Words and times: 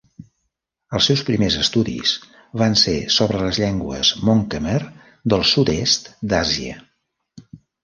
Els 0.99 1.09
seus 1.09 1.21
primers 1.27 1.57
estudis 1.63 2.13
van 2.63 2.77
ser 2.85 2.95
sobre 3.17 3.43
les 3.43 3.61
llengües 3.65 4.13
Mon-Khmer 4.31 4.81
del 5.35 5.47
sud-est 5.53 6.13
d'Àsia. 6.35 6.83